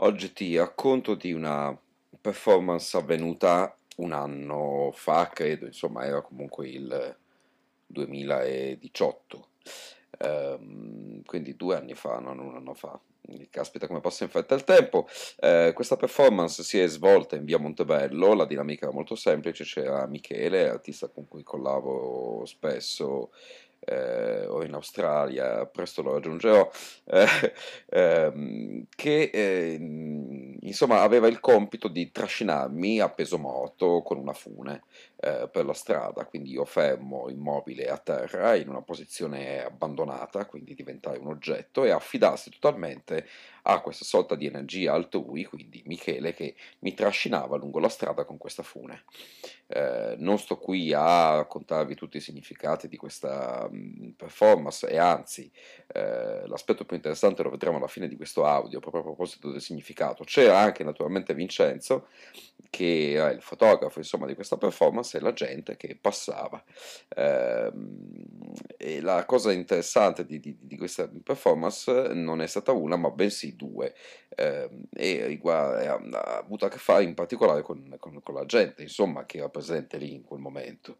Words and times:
Oggi 0.00 0.32
ti 0.32 0.56
racconto 0.56 1.14
di 1.14 1.32
una 1.32 1.78
performance 2.18 2.96
avvenuta 2.96 3.76
un 3.96 4.12
anno 4.12 4.90
fa, 4.94 5.28
credo, 5.28 5.66
insomma 5.66 6.04
era 6.06 6.22
comunque 6.22 6.68
il 6.68 7.16
2018, 7.86 9.48
ehm, 10.18 11.22
quindi 11.24 11.56
due 11.56 11.76
anni 11.76 11.94
fa, 11.94 12.20
non 12.20 12.38
un 12.38 12.56
anno 12.56 12.74
fa. 12.74 12.98
Caspita 13.50 13.86
come 13.86 14.00
passa 14.00 14.24
in 14.24 14.30
fretta 14.30 14.54
il 14.54 14.64
tempo. 14.64 15.06
Eh, 15.38 15.72
questa 15.74 15.96
performance 15.96 16.62
si 16.62 16.78
è 16.78 16.86
svolta 16.86 17.36
in 17.36 17.44
via 17.44 17.58
Montebello, 17.58 18.34
la 18.34 18.46
dinamica 18.46 18.86
era 18.86 18.94
molto 18.94 19.14
semplice, 19.16 19.64
c'era 19.64 20.06
Michele, 20.06 20.68
artista 20.68 21.08
con 21.08 21.28
cui 21.28 21.42
collabo 21.42 22.42
spesso, 22.46 23.30
eh, 23.80 24.46
o 24.46 24.64
in 24.64 24.74
Australia, 24.74 25.66
presto 25.66 26.02
lo 26.02 26.14
raggiungerò, 26.14 26.68
eh, 27.06 27.52
ehm, 27.88 28.86
che 28.94 29.30
eh, 29.32 29.78
insomma 30.68 31.02
aveva 31.02 31.26
il 31.26 31.40
compito 31.40 31.88
di 31.88 32.10
trascinarmi 32.10 33.00
a 33.00 33.10
peso 33.10 33.38
morto 33.38 34.02
con 34.02 34.18
una 34.18 34.32
fune 34.32 34.84
eh, 35.20 35.48
per 35.50 35.64
la 35.64 35.74
strada, 35.74 36.24
quindi 36.26 36.52
io 36.52 36.64
fermo 36.64 37.28
immobile 37.28 37.88
a 37.88 37.98
terra 37.98 38.54
in 38.54 38.68
una 38.68 38.82
posizione 38.82 39.64
abbandonata, 39.64 40.46
quindi 40.46 40.74
diventare 40.74 41.18
un 41.18 41.26
oggetto 41.26 41.84
e 41.84 41.90
affidarsi 41.90 42.50
totalmente 42.50 43.26
a 43.62 43.80
questa 43.80 44.04
sorta 44.04 44.34
di 44.34 44.46
energia 44.46 44.94
altrui, 44.94 45.44
quindi 45.44 45.82
Michele 45.86 46.32
che 46.32 46.54
mi 46.80 46.94
trascinava 46.94 47.56
lungo 47.56 47.80
la 47.80 47.88
strada 47.88 48.24
con 48.24 48.38
questa 48.38 48.62
fune. 48.62 49.04
Eh, 49.66 50.14
non 50.18 50.38
sto 50.38 50.56
qui 50.56 50.92
a 50.94 51.36
raccontarvi 51.36 51.94
tutti 51.94 52.16
i 52.16 52.20
significati 52.20 52.88
di 52.88 52.96
questa 52.96 53.68
mh, 53.70 54.14
performance 54.16 54.88
e 54.88 54.96
anzi 54.96 55.50
eh, 55.88 56.46
l'aspetto 56.46 56.86
più 56.86 56.96
interessante 56.96 57.42
lo 57.42 57.50
vedremo 57.50 57.76
alla 57.76 57.86
fine 57.88 58.08
di 58.08 58.16
questo 58.16 58.46
audio 58.46 58.80
proprio 58.80 59.02
a 59.02 59.04
proposito 59.04 59.50
del 59.50 59.60
significato. 59.60 60.24
C'era 60.24 60.57
anche 60.58 60.84
naturalmente 60.84 61.34
Vincenzo 61.34 62.06
che 62.70 63.12
era 63.12 63.30
il 63.30 63.40
fotografo 63.40 63.98
insomma 63.98 64.26
di 64.26 64.34
questa 64.34 64.56
performance 64.56 65.16
e 65.16 65.20
la 65.20 65.32
gente 65.32 65.76
che 65.76 65.96
passava. 66.00 66.62
Eh, 67.08 67.72
e 68.76 69.00
la 69.00 69.24
cosa 69.24 69.52
interessante 69.52 70.24
di, 70.24 70.38
di, 70.40 70.56
di, 70.60 70.76
questa 70.76 71.10
performance 71.22 71.90
non 72.12 72.40
è 72.40 72.46
stata 72.46 72.72
una 72.72 72.96
ma 72.96 73.10
bensì 73.10 73.56
due 73.56 73.94
eh, 74.36 74.68
e 74.94 75.26
riguarda, 75.26 75.94
ha 75.94 76.38
avuto 76.38 76.66
a 76.66 76.68
che 76.68 76.78
fare 76.78 77.04
in 77.04 77.14
particolare 77.14 77.62
con, 77.62 77.96
con, 77.98 78.20
con 78.22 78.34
la 78.34 78.44
gente 78.44 78.82
insomma 78.82 79.24
che 79.26 79.38
era 79.38 79.48
presente 79.48 79.96
lì 79.96 80.14
in 80.14 80.22
quel 80.22 80.40
momento. 80.40 80.98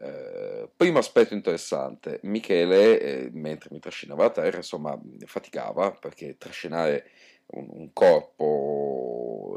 Eh, 0.00 0.68
primo 0.76 0.98
aspetto 0.98 1.34
interessante, 1.34 2.20
Michele, 2.22 3.00
eh, 3.00 3.30
mentre 3.32 3.70
mi 3.72 3.80
trascinava 3.80 4.26
a 4.26 4.30
terra, 4.30 4.58
insomma, 4.58 4.98
faticava 5.24 5.90
perché 5.92 6.36
trascinare 6.38 7.10
un, 7.48 7.66
un 7.70 7.92
corpo 7.92 8.77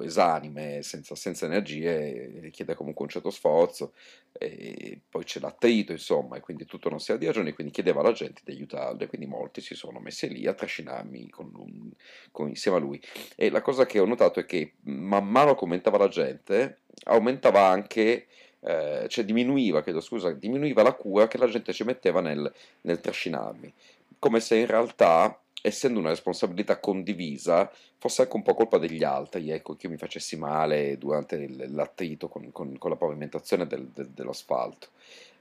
esanime, 0.03 0.81
senza, 0.81 1.15
senza, 1.15 1.45
energie, 1.45 2.39
richiede 2.39 2.75
comunque 2.75 3.05
un 3.05 3.11
certo 3.11 3.29
sforzo, 3.29 3.93
e 4.31 4.99
poi 5.09 5.23
c'è 5.23 5.39
l'attrito, 5.39 5.91
insomma, 5.91 6.37
e 6.37 6.39
quindi 6.39 6.65
tutto 6.65 6.89
non 6.89 6.99
si 6.99 7.11
ha 7.11 7.17
di 7.17 7.25
ragione, 7.25 7.53
quindi 7.53 7.73
chiedeva 7.73 8.01
alla 8.01 8.11
gente 8.11 8.41
di 8.43 8.51
aiutarlo, 8.51 9.03
e 9.03 9.07
quindi 9.07 9.27
molti 9.27 9.61
si 9.61 9.75
sono 9.75 9.99
messi 9.99 10.29
lì 10.29 10.47
a 10.47 10.53
trascinarmi 10.53 11.29
con, 11.29 11.91
con, 12.31 12.47
insieme 12.47 12.77
a 12.77 12.79
lui. 12.79 13.01
E 13.35 13.49
la 13.49 13.61
cosa 13.61 13.85
che 13.85 13.99
ho 13.99 14.05
notato 14.05 14.39
è 14.39 14.45
che 14.45 14.73
man 14.81 15.27
mano 15.27 15.55
che 15.55 15.63
aumentava 15.63 15.97
la 15.97 16.07
gente, 16.07 16.79
aumentava 17.05 17.67
anche... 17.67 18.27
Eh, 18.63 19.07
cioè 19.09 19.25
diminuiva, 19.25 19.81
chiedo 19.81 20.01
scusa, 20.01 20.29
diminuiva 20.33 20.83
la 20.83 20.93
cura 20.93 21.27
che 21.27 21.39
la 21.39 21.47
gente 21.47 21.73
ci 21.73 21.83
metteva 21.83 22.21
nel, 22.21 22.53
nel 22.81 22.99
trascinarmi, 22.99 23.73
come 24.19 24.39
se 24.39 24.57
in 24.57 24.67
realtà 24.67 25.40
essendo 25.61 25.99
una 25.99 26.09
responsabilità 26.09 26.79
condivisa, 26.79 27.71
fosse 27.97 28.23
anche 28.23 28.35
un 28.35 28.43
po' 28.43 28.53
colpa 28.53 28.77
degli 28.77 29.03
altri, 29.03 29.49
ecco, 29.51 29.75
che 29.75 29.85
io 29.85 29.91
mi 29.91 29.97
facessi 29.97 30.37
male 30.37 30.97
durante 30.97 31.47
l'attrito 31.69 32.27
con, 32.27 32.51
con, 32.51 32.77
con 32.77 32.89
la 32.89 32.95
pavimentazione 32.95 33.67
del, 33.67 33.87
del, 33.87 34.09
dell'asfalto. 34.09 34.87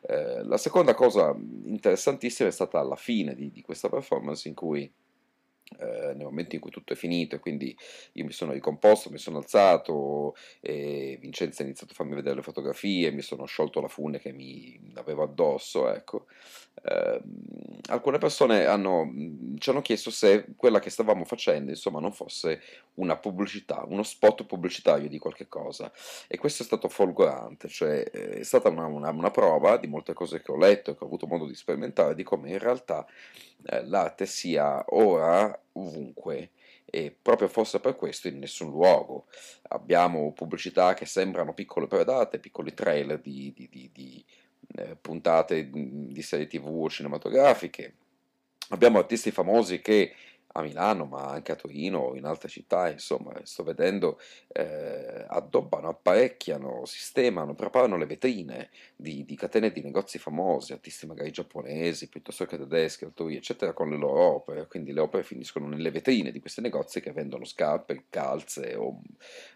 Eh, 0.03 0.45
la 0.45 0.57
seconda 0.57 0.95
cosa 0.95 1.35
interessantissima 1.65 2.49
è 2.49 2.53
stata 2.53 2.79
alla 2.79 2.97
fine 2.97 3.35
di, 3.35 3.51
di 3.51 3.63
questa 3.63 3.89
performance 3.89 4.49
in 4.49 4.55
cui 4.55 4.91
eh, 5.79 6.15
nel 6.15 6.25
momento 6.25 6.57
in 6.57 6.61
cui 6.61 6.71
tutto 6.71 6.95
è 6.95 6.97
finito 6.97 7.37
e 7.37 7.39
quindi 7.39 7.77
io 8.13 8.25
mi 8.25 8.33
sono 8.33 8.53
ricomposto, 8.53 9.11
mi 9.11 9.19
sono 9.19 9.39
alzato 9.39 10.35
e 10.61 11.17
Vincenzo 11.21 11.63
ha 11.63 11.65
iniziato 11.65 11.93
a 11.93 11.97
farmi 11.97 12.15
vedere 12.15 12.37
le 12.37 12.43
fotografie, 12.43 13.13
mi 13.13 13.23
sono 13.23 13.45
sciolto 13.45 13.81
la 13.81 13.89
fune 13.89 14.19
che 14.19 14.33
mi 14.33 14.93
aveva 14.95 15.25
addosso, 15.25 15.93
ecco. 15.93 16.27
Eh, 16.83 17.21
alcune 17.89 18.19
persone 18.19 18.65
hanno, 18.65 19.13
ci 19.59 19.71
hanno 19.71 19.83
chiesto 19.83 20.11
se 20.11 20.47
quella 20.57 20.79
che 20.79 20.91
stavamo 20.91 21.25
facendo 21.25 21.71
insomma 21.71 22.01
non 22.01 22.13
fosse 22.13 22.61
una 22.95 23.17
pubblicità, 23.17 23.85
uno 23.87 24.03
spot 24.03 24.45
pubblicitario 24.45 25.09
di 25.09 25.19
qualche 25.19 25.49
cosa 25.49 25.93
e 26.27 26.39
questo 26.39 26.63
è 26.63 26.67
stato 26.67 26.89
folgorante, 26.89 27.69
cioè 27.69 28.09
eh, 28.13 28.31
è 28.39 28.43
stata 28.43 28.69
una, 28.69 28.87
una, 28.87 29.11
una 29.11 29.31
prova 29.31 29.77
di 29.77 29.89
molte 29.89 30.13
cose 30.13 30.41
che 30.41 30.53
ho 30.53 30.57
letto 30.57 30.91
e 30.91 30.97
che 30.97 31.05
ho 31.05 31.07
avuto 31.07 31.27
modo 31.27 31.47
di 31.47 31.55
sperimentare 31.55 32.15
di 32.15 32.23
come 32.23 32.51
in 32.51 32.59
realtà 32.59 33.07
eh, 33.67 33.85
l'arte 33.87 34.27
sia 34.27 34.85
ora 34.89 35.59
ovunque 35.73 36.51
e 36.85 37.17
proprio 37.21 37.49
forse 37.49 37.79
per 37.79 37.95
questo 37.95 38.29
in 38.29 38.39
nessun 38.39 38.71
luogo. 38.71 39.27
Abbiamo 39.69 40.33
pubblicità 40.33 40.95
che 40.95 41.07
sembrano 41.07 41.55
piccole 41.55 41.87
predate, 41.87 42.41
piccoli 42.41 42.75
trailer 42.75 43.21
di, 43.21 43.53
di, 43.55 43.69
di, 43.71 43.91
di 43.93 44.25
eh, 44.77 44.97
puntate 45.01 45.71
di 45.71 46.23
serie 46.23 46.47
tv 46.47 46.89
cinematografiche. 46.89 47.95
Abbiamo 48.71 48.99
artisti 48.99 49.31
famosi 49.31 49.81
che 49.81 50.15
a 50.53 50.63
Milano, 50.63 51.05
ma 51.05 51.27
anche 51.27 51.53
a 51.53 51.57
Torino 51.57 51.99
o 51.99 52.17
in 52.17 52.25
altre 52.25 52.49
città, 52.49 52.91
insomma, 52.91 53.33
sto 53.45 53.63
vedendo, 53.63 54.19
eh, 54.49 55.25
addobbano, 55.29 55.89
apparecchiano, 55.89 56.85
sistemano, 56.85 57.55
preparano 57.55 57.97
le 57.97 58.07
vetrine 58.07 58.71
di, 58.97 59.25
di, 59.25 59.37
catene 59.37 59.71
di 59.71 59.81
negozi 59.81 60.19
famosi, 60.19 60.73
artisti 60.73 61.07
magari 61.07 61.31
giapponesi, 61.31 62.09
piuttosto 62.09 62.47
che 62.47 62.59
tedeschi, 62.59 63.05
autori, 63.05 63.37
eccetera, 63.37 63.73
con 63.73 63.91
le 63.91 63.97
loro 63.97 64.21
opere, 64.21 64.67
quindi 64.67 64.93
le 64.93 65.01
opere 65.01 65.23
finiscono 65.23 65.69
nelle 65.69 65.91
vetrine 65.91 66.33
di 66.33 66.41
questi 66.41 66.61
negozi 66.61 67.01
che 67.01 67.13
vendono 67.13 67.45
scarpe, 67.45 68.05
calze 68.09 68.75
o 68.75 69.01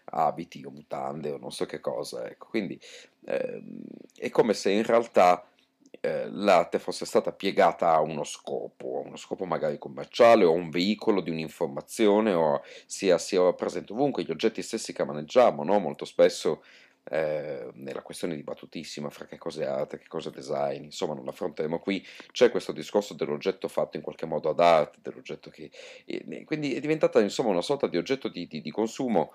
abiti 0.05 0.63
o 0.65 0.69
mutande 0.69 1.31
o 1.31 1.37
non 1.37 1.51
so 1.51 1.65
che 1.65 1.81
cosa, 1.81 2.25
ecco, 2.29 2.47
quindi 2.47 2.79
eh, 3.25 3.61
è 4.15 4.29
come 4.29 4.53
se 4.53 4.71
in 4.71 4.83
realtà 4.83 5.45
eh, 6.05 6.29
l'arte 6.29 6.77
fosse 6.77 7.03
stata 7.03 7.31
piegata 7.31 7.91
a 7.91 7.99
uno 7.99 8.23
scopo, 8.23 8.99
a 8.99 9.07
uno 9.07 9.15
scopo 9.15 9.45
magari 9.45 9.79
commerciale 9.79 10.43
o 10.45 10.51
a 10.51 10.55
un 10.55 10.69
veicolo 10.69 11.19
di 11.19 11.31
un'informazione 11.31 12.31
o 12.31 12.61
sia, 12.85 13.17
sia 13.17 13.51
presente 13.53 13.91
ovunque, 13.91 14.23
gli 14.23 14.29
oggetti 14.29 14.61
stessi 14.61 14.93
che 14.93 15.03
maneggiamo, 15.03 15.63
no? 15.63 15.79
molto 15.79 16.05
spesso 16.05 16.63
eh, 17.05 17.71
nella 17.73 18.03
questione 18.03 18.35
dibattutissima 18.35 19.09
fra 19.09 19.25
che 19.25 19.39
cosa 19.39 19.63
è 19.63 19.65
arte, 19.65 19.97
che 19.97 20.07
cosa 20.07 20.29
è 20.29 20.31
design, 20.31 20.83
insomma 20.83 21.15
non 21.15 21.27
affronteremo 21.27 21.79
qui, 21.79 22.05
c'è 22.31 22.51
questo 22.51 22.71
discorso 22.71 23.15
dell'oggetto 23.15 23.67
fatto 23.67 23.97
in 23.97 24.03
qualche 24.03 24.27
modo 24.27 24.49
ad 24.49 24.59
arte, 24.59 24.99
dell'oggetto 25.01 25.49
che... 25.49 25.71
E, 26.05 26.43
quindi 26.45 26.75
è 26.75 26.79
diventata 26.79 27.19
insomma 27.19 27.49
una 27.49 27.63
sorta 27.63 27.87
di 27.87 27.97
oggetto 27.97 28.27
di, 28.27 28.45
di, 28.45 28.61
di 28.61 28.71
consumo 28.71 29.33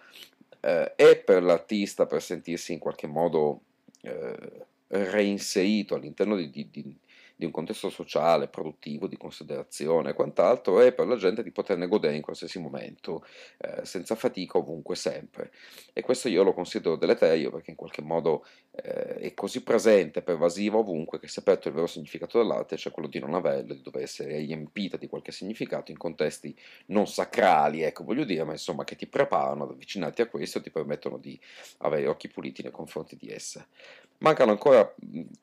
eh, 0.60 0.92
e 0.94 1.16
per 1.16 1.42
l'artista 1.42 2.06
per 2.06 2.22
sentirsi 2.22 2.72
in 2.72 2.78
qualche 2.78 3.08
modo... 3.08 3.62
Eh, 4.02 4.68
reinserito 4.90 5.94
all'interno 5.94 6.36
di, 6.36 6.50
di, 6.50 6.68
di, 6.70 7.44
un 7.44 7.50
contesto 7.50 7.88
sociale, 7.88 8.48
produttivo, 8.48 9.06
di 9.06 9.16
considerazione 9.16 10.10
e 10.10 10.14
quant'altro, 10.14 10.80
è 10.80 10.92
per 10.92 11.06
la 11.06 11.16
gente 11.16 11.42
di 11.42 11.52
poterne 11.52 11.86
godere 11.86 12.16
in 12.16 12.22
qualsiasi 12.22 12.58
momento, 12.58 13.24
eh, 13.58 13.84
senza 13.84 14.14
fatica, 14.14 14.58
ovunque, 14.58 14.96
sempre. 14.96 15.50
E 15.92 16.02
questo 16.02 16.28
io 16.28 16.42
lo 16.42 16.52
considero 16.52 16.96
deleterio 16.96 17.50
perché 17.50 17.70
in 17.70 17.76
qualche 17.76 18.02
modo 18.02 18.44
eh, 18.72 19.14
è 19.16 19.34
così 19.34 19.62
presente, 19.62 20.22
pervasivo 20.22 20.80
ovunque, 20.80 21.18
che 21.18 21.28
si 21.28 21.38
è 21.38 21.42
aperto 21.42 21.68
il 21.68 21.74
vero 21.74 21.86
significato 21.86 22.38
dell'arte, 22.38 22.76
cioè 22.76 22.92
quello 22.92 23.08
di 23.08 23.18
non 23.20 23.34
averlo, 23.34 23.74
di 23.74 23.82
dover 23.82 24.02
essere 24.02 24.36
riempita 24.38 24.96
di 24.96 25.08
qualche 25.08 25.32
significato 25.32 25.90
in 25.90 25.96
contesti 25.96 26.54
non 26.86 27.06
sacrali, 27.06 27.82
ecco, 27.82 28.04
voglio 28.04 28.24
dire, 28.24 28.44
ma 28.44 28.52
insomma 28.52 28.84
che 28.84 28.96
ti 28.96 29.06
preparano 29.06 29.64
ad 29.64 29.70
avvicinarti 29.70 30.20
a 30.20 30.26
questo 30.26 30.58
e 30.58 30.62
ti 30.62 30.70
permettono 30.70 31.16
di 31.16 31.38
avere 31.78 32.06
occhi 32.06 32.28
puliti 32.28 32.62
nei 32.62 32.72
confronti 32.72 33.16
di 33.16 33.30
essa. 33.30 33.66
Mancano 34.20 34.50
ancora 34.50 34.94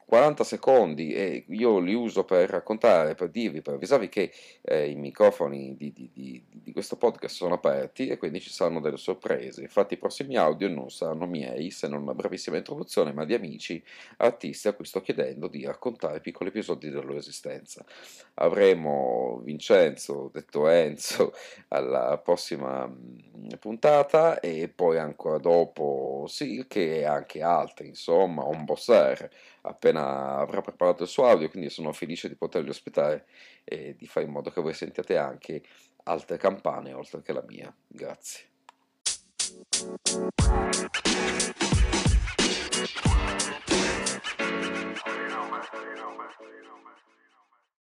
40 0.07 0.43
secondi 0.45 1.13
e 1.13 1.45
io 1.49 1.79
li 1.79 1.93
uso 1.93 2.23
per 2.23 2.49
raccontare, 2.49 3.13
per 3.13 3.29
dirvi, 3.29 3.61
per 3.61 3.73
avvisarvi 3.73 4.07
che 4.07 4.31
eh, 4.61 4.89
i 4.89 4.95
microfoni 4.95 5.75
di, 5.75 5.91
di, 5.91 6.09
di, 6.13 6.43
di, 6.49 6.71
questo 6.71 6.95
podcast 6.95 7.35
sono 7.35 7.55
aperti 7.55 8.07
e 8.07 8.17
quindi 8.17 8.39
ci 8.39 8.49
saranno 8.49 8.79
delle 8.79 8.97
sorprese. 8.97 9.61
Infatti 9.61 9.95
i 9.95 9.97
prossimi 9.97 10.37
audio 10.37 10.69
non 10.69 10.91
saranno 10.91 11.25
miei, 11.25 11.71
se 11.71 11.87
non 11.87 12.03
una 12.03 12.13
brevissima 12.13 12.55
introduzione, 12.55 13.11
ma 13.11 13.25
di 13.25 13.33
amici, 13.33 13.83
artisti 14.17 14.67
a 14.67 14.73
cui 14.73 14.85
sto 14.85 15.01
chiedendo 15.01 15.47
di 15.47 15.65
raccontare 15.65 16.21
piccoli 16.21 16.49
episodi 16.49 16.89
della 16.89 17.01
loro 17.01 17.17
esistenza. 17.17 17.83
Avremo 18.35 19.41
Vincenzo, 19.43 20.29
detto 20.31 20.69
Enzo, 20.69 21.33
alla 21.69 22.17
prossima 22.23 22.89
puntata 23.59 24.39
e 24.39 24.69
poi 24.69 24.99
ancora 24.99 25.37
dopo 25.37 26.25
Silke 26.27 26.99
e 26.99 27.03
anche 27.05 27.41
altri, 27.41 27.87
insomma, 27.87 28.45
un 28.45 28.63
Bosser 28.67 29.31
appena 29.61 30.37
avrà 30.39 30.61
preparato 30.61 31.03
il 31.03 31.09
suo 31.09 31.25
audio, 31.25 31.49
quindi 31.49 31.69
sono 31.69 31.93
felice 31.93 32.27
di 32.27 32.35
poterli 32.35 32.69
ospitare 32.69 33.25
e 33.63 33.95
di 33.97 34.05
fare 34.05 34.25
in 34.25 34.31
modo 34.33 34.51
che 34.51 34.61
voi 34.61 34.73
sentiate 34.73 35.17
anche 35.17 35.63
altre 36.03 36.37
campane 36.37 36.91
oltre 36.93 37.21
che 37.21 37.31
la 37.31 37.43
mia. 37.47 37.73
Grazie. 37.87 38.49
You. 39.77 40.27
You 46.89 47.16